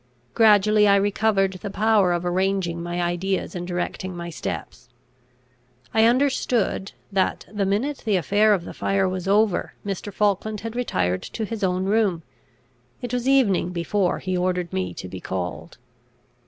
[0.33, 4.89] Gradually I recovered the power of arranging my ideas and directing my steps.
[5.93, 10.11] I understood, that the minute the affair of the fire was over Mr.
[10.11, 12.23] Falkland had retired to his own room.
[13.03, 15.77] It was evening before he ordered me to be called.